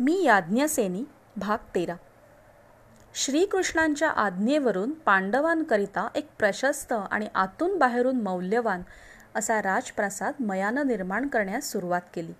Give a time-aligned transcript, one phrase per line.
[0.00, 1.04] मी याज्ञसेनी
[1.36, 1.94] भाग तेरा.
[3.14, 8.82] श्रीकृष्णांच्या आज्ञेवरून पांडवांकरिता एक प्रशस्त आणि आतून बाहेरून मौल्यवान
[9.34, 12.32] असा राजप्रासाद मयानं निर्माण करण्यास सुरुवात केली.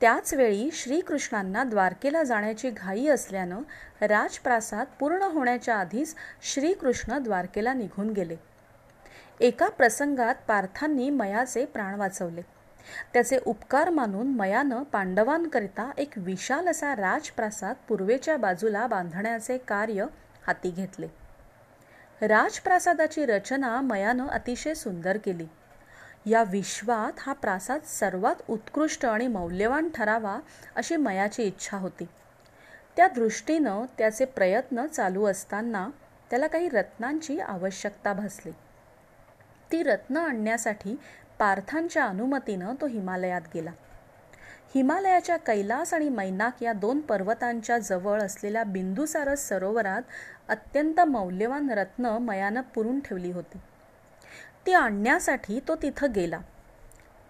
[0.00, 3.60] त्याचवेळी श्रीकृष्णांना द्वारकेला जाण्याची घाई असल्यानं
[4.00, 8.36] राजप्रासाद पूर्ण होण्याच्या आधीच श्रीकृष्ण द्वारकेला निघून गेले.
[9.40, 12.42] एका प्रसंगात पार्थांनी मयाचे प्राण वाचवले.
[13.12, 20.06] त्याचे उपकार मानून मयानं पांडवांकरिता एक विशाल असा राजप्रासाद पूर्वेच्या बाजूला बांधण्याचे कार्य
[20.46, 21.08] हाती घेतले.
[22.26, 25.46] राजप्रासादाची रचना मयानं अतिशय सुंदर केली.
[26.26, 30.38] या विश्वात हा प्रासाद सर्वात उत्कृष्ट आणि मौल्यवान ठरावा
[30.76, 32.04] अशी मयाची इच्छा होती.
[32.96, 35.88] त्या दृष्टीनं त्याचे प्रयत्न चालू असताना
[36.30, 38.52] त्याला काही रत्नांची आवश्यकता भासली.
[39.72, 40.96] ती रत्न आणण्यासाठी
[41.38, 43.70] पार्थांच्या अनुमतीनं तो हिमालयात गेला.
[44.74, 50.02] हिमालयाच्या कैलास आणि मैनाक या दोन पर्वतांच्या जवळ असलेल्या बिंदुसारस सरोवरात
[50.48, 53.58] अत्यंत मौल्यवान रत्न मयानं पुरून ठेवली होती.
[54.66, 56.40] ती आणण्यासाठी तो तिथं गेला.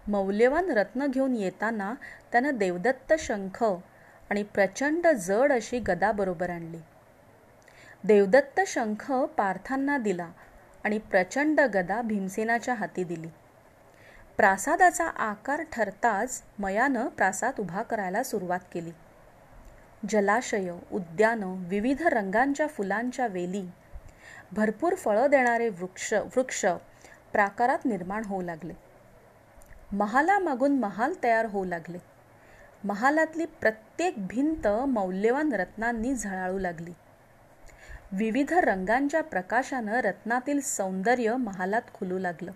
[0.07, 1.95] मौल्यवान रत्न घेऊन येताना
[2.33, 3.65] त्यानं देवदत्त शंख
[4.31, 6.79] आणि प्रचंड जड अशी गदा बरोबर आणली.
[8.05, 10.31] देवदत्त शंख पार्थांना दिला
[10.85, 13.29] आणि प्रचंड गदा भीमसेनाच्या हाती दिली.
[14.39, 18.91] प्रासादाचा आकार ठरताच मयानं प्रासाद उभा करायला सुरुवात केली.
[20.09, 23.71] जलाशय उद्यानं विविध रंगांच्या फुलांच्या वेली
[24.53, 26.67] भरपूर फळं देणारे वृक्ष वृक्ष
[27.33, 28.73] प्राकारात निर्माण होऊ लागले.
[29.93, 31.99] महालामागून महाल तयार होऊ लागले.
[32.85, 36.93] महालातली प्रत्येक भिंत मौल्यवान रत्नांनी झळाळू लागली.
[38.13, 42.53] विविध रंगांच्या प्रकाशानं रत्नातील सौंदर्य महालात खुलू लागलं.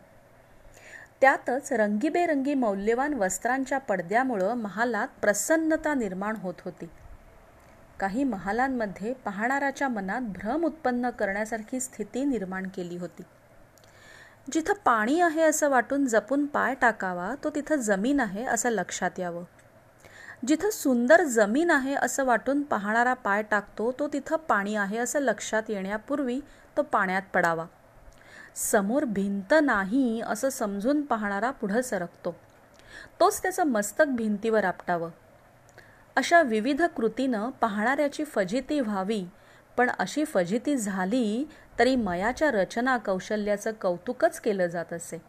[1.23, 6.91] त्यातच रंगीबेरंगी मौल्यवान वस्त्रांच्या पडद्यामुळं महालात प्रसन्नता निर्माण होत होती.
[8.01, 13.23] काही महालांमध्ये पाहणाऱ्याच्या मनात भ्रम उत्पन्न करण्यासारखी स्थिती निर्माण केली होती.
[14.53, 19.45] जिथं पाणी आहे असं वाटून जपून पाय टाकावा तो तिथं जमीन आहे असं लक्षात यावं.
[20.47, 25.63] जिथं सुंदर जमीन आहे असं वाटून पाहणारा पाय टाकतो तो तिथं पाणी आहे असं लक्षात
[25.69, 26.41] येण्यापूर्वी
[26.77, 27.67] तो पाण्यात पडावा.
[28.55, 32.37] समोर भिंत नाही असं समजून पाहणारा पुढं सरकतो.
[33.21, 35.11] तोच त्याचं मस्तक भिंतीवर आपटावं.
[36.17, 39.25] अशा विविध कृतीनं पाहणाऱ्याची फजिती व्हावी
[39.77, 41.49] पण अशी फजिती झाली
[41.79, 45.23] तरी मयाच्या रचना कौशल्याचं कौतुकच केलं जात असे.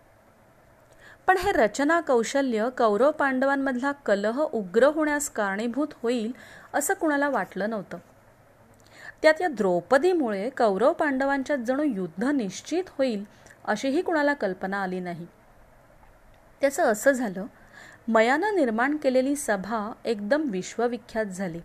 [1.28, 6.32] पण हे रचना कौशल्य कौरव पांडवांमधला कलह उग्र होण्यास कारणीभूत होईल
[6.74, 7.98] असं कुणाला वाटलं नव्हतं.
[9.22, 13.24] त्यात या द्रौपदीमुळे कौरव पांडवांच्यात जणू युद्ध निश्चित होईल
[13.66, 15.28] अशीही कुणाला कल्पना आली नाही.
[16.62, 17.46] त्याचं असं झालं
[18.08, 21.60] मयानं निर्माण केलेली सभा एकदम विश्वविख्यात झाली.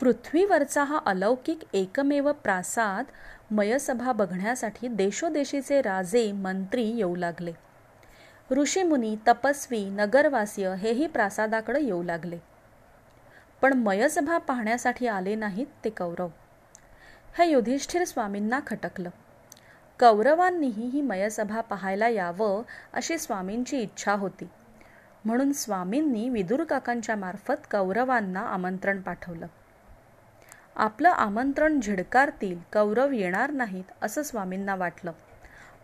[0.00, 3.04] पृथ्वीवरचा हा अलौकिक एकमेव प्रासाद
[3.50, 7.52] मयसभा बघण्यासाठी देशोदेशीचे राजे मंत्री येऊ लागले.
[8.50, 12.38] ऋषीमुनी तपस्वी नगरवासीय हेही प्रासादाकडे येऊ लागले.
[13.62, 16.28] पण मयसभा पाहण्यासाठी आले नाहीत ते कौरव.
[17.38, 19.10] हे युधिष्ठिर स्वामींना खटकलं.
[20.00, 22.62] कौरवांनीही ही मयसभा पाहायला यावं
[22.92, 24.48] अशी स्वामींची इच्छा होती.
[25.24, 29.46] म्हणून स्वामींनी विदुर काकांच्या मार्फत कौरवांना आमंत्रण पाठवलं.
[30.76, 35.12] आपलं आमंत्रण झिडकारतील कौरव येणार नाहीत असं स्वामींना वाटलं.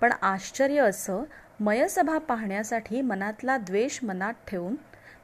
[0.01, 1.23] पण आश्चर्य असं
[1.61, 4.77] मयसभा पाहण्यासाठी मनातला द्वेष मनात ठेवून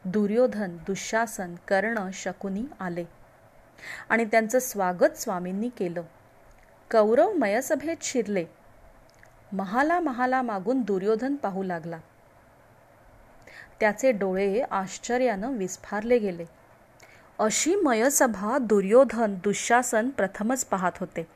[0.05, 3.05] दुर्योधन दुःशासन कर्ण शकुनी आले.
[4.09, 6.03] आणि त्यांचं स्वागत स्वामींनी केलं.
[6.91, 8.45] कौरव मयसभेत शिरले.
[9.53, 11.99] महाला महाला मागून दुर्योधन पाहू लागला.
[13.81, 16.45] त्याचे डोळे आश्चर्यानं विस्फारले गेले.
[17.39, 21.34] अशी मयसभा दुर्योधन दुःशासन प्रथमच पाहत होते.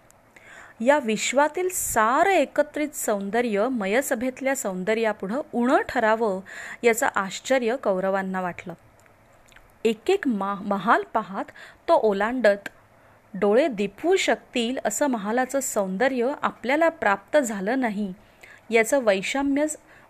[0.80, 6.40] या विश्वातील सारं एकत्रित सौंदर्य मयसभेतल्या सौंदर्यापुढं उणं ठरावं
[6.82, 8.74] याचं आश्चर्य कौरवांना वाटलं.
[9.84, 11.44] एक एक मा महाल पाहात
[11.88, 12.68] तो ओलांडत
[13.34, 18.12] डोळे दिपवू शकतील असं महालाचं सौंदर्य आपल्याला प्राप्त झालं नाही
[18.70, 19.66] याचं वैषम्य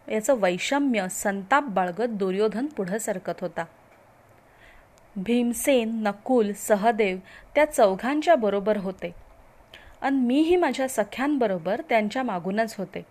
[0.09, 3.65] याचं वैषम्य संताप बाळगत दुर्योधन पुढं सरकत होता.
[5.17, 7.19] भीमसेन नकुल सहदेव
[7.55, 9.28] त्या चौघांच्या बरोबर होते.
[10.01, 13.07] आणि मीही माझ्या सख्यांबरोबर त्यांच्या मागूनच होते.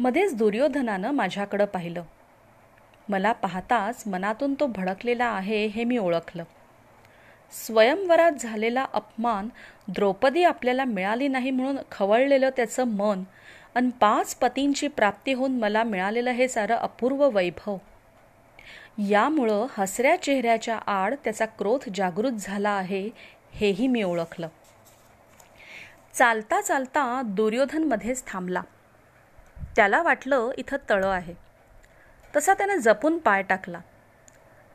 [0.00, 2.02] मध्येच दुर्योधनानं माझ्याकडं पाहिलं.
[3.08, 6.44] मला पाहताच मनातून तो भडकलेला आहे हे मी ओळखलं.
[7.52, 9.48] स्वयंवरात झालेला अपमान
[9.88, 13.22] द्रौपदी आपल्याला मिळाली नाही म्हणून खवळलेलं त्याचं मन
[13.74, 17.76] आणि पाच पतींची प्राप्ती होऊन मला मिळालेलं हे सारं अपूर्व वैभव.
[19.08, 23.10] यामुळं हसऱ्या चेहऱ्याच्या आड त्याचा क्रोध जागृत झाला आहे
[23.52, 24.48] हेही मी ओळखलं.
[26.18, 28.62] चालता चालता दुर्योधनमध्येच थांबला.
[29.76, 31.34] त्याला वाटलं इथं तळं आहे.
[32.36, 33.80] तसा त्याने जपून पाय टाकला.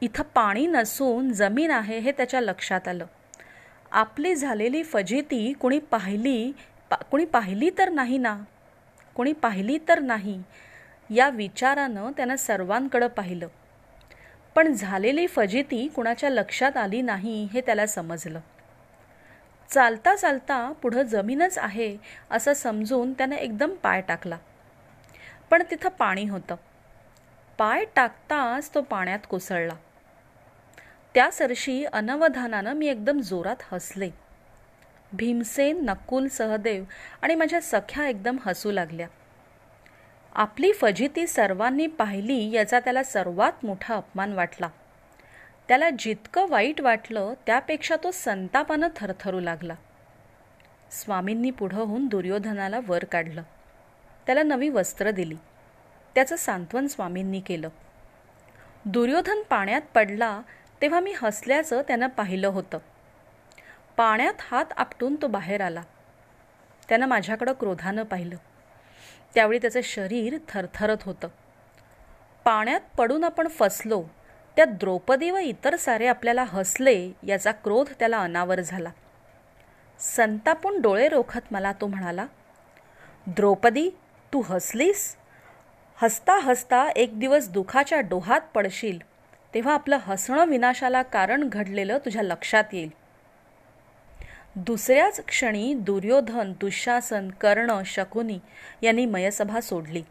[0.01, 3.05] इथं पाणी नसून जमीन आहे हे त्याच्या लक्षात आलं.
[3.91, 6.53] आपली झालेली फजिती कुणी पाहिली
[6.89, 8.41] पा कुणी पाहिली तर नाही ना?
[9.15, 10.43] कुणी पाहिली तर नाही?
[11.09, 13.47] या विचारानं त्यानं सर्वांकडं पाहिलं.
[14.55, 18.39] पण झालेली फजिती कुणाच्या लक्षात आली नाही हे त्याला समजलं.
[19.69, 21.97] चालता चालता पुढं जमीनच आहे
[22.31, 24.37] असं समजून त्यानं एकदम पाय टाकला.
[25.49, 26.55] पण तिथं पाणी होतं.
[27.57, 29.73] पाय टाकताच तो पाण्यात कोसळला.
[31.15, 34.09] त्या सरशी अनवधानानं मी एकदम जोरात हसले.
[35.13, 36.83] भीमसेन नकुल सहदेव
[37.21, 39.07] आणि माझ्या सख्या एकदम हसू लागल्या.
[40.33, 44.67] आपली फजिती सर्वांनी पाहिली याचा त्याला सर्वात मोठा अपमान वाटला.
[45.67, 49.75] त्याला जितकं वाईट वाटलं त्यापेक्षा तो संतापानं थरथरू लागला.
[50.91, 53.43] स्वामींनी पुढं होऊन दुर्योधनाला वर काढलं.
[54.25, 55.35] त्याला नवी वस्त्र दिली.
[56.15, 57.69] त्याचं सांत्वन स्वामींनी केलं.
[58.85, 60.41] दुर्योधन पाण्यात पडला
[60.81, 62.77] तेव्हा मी हसल्याचं त्यानं पाहिलं होतं.
[63.97, 65.81] पाण्यात हात आपटून तो बाहेर आला.
[66.89, 68.35] त्यानं माझ्याकडं क्रोधानं पाहिलं.
[69.35, 71.27] त्यावेळी त्याचं शरीर थरथरत होतं.
[72.45, 74.03] पाण्यात पडून आपण फसलो
[74.55, 78.89] त्या द्रौपदी व इतर सारे आपल्याला हसले याचा क्रोध त्याला अनावर झाला.
[79.99, 82.25] संतापून डोळे रोखत मला तो म्हणाला
[83.27, 83.89] द्रौपदी
[84.33, 85.15] तू हसलीस?
[85.95, 88.99] हसता हसता एक दिवस दुखाच्या डोहात पडशील
[89.53, 92.89] तेव्हा आपलं हसणं विनाशाला कारण घडलेलं तुझ्या लक्षात येईल.
[94.55, 98.39] दुसऱ्याच क्षणी दुर्योधन दुःशासन कर्ण शकुनी
[98.81, 100.03] यांनी मयसभा सोडली.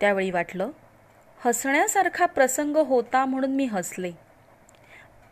[0.00, 0.70] त्यावेळी वाटलं
[1.44, 4.12] हसण्यासारखा प्रसंग होता म्हणून मी हसले.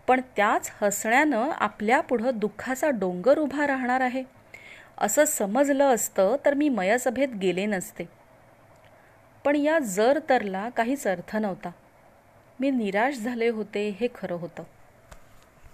[0.06, 4.24] पण त्याच हसण्यानं आपल्यापुढं दुःखाचा डोंगर उभा राहणार आहे.
[4.98, 8.08] असं समजलं असतं तर मी मयसभेत गेले नसते.
[9.44, 11.70] पण या जर तरला काहीच अर्थ नव्हता.
[12.60, 14.62] मी निराश झाले होते हे खरं होतं.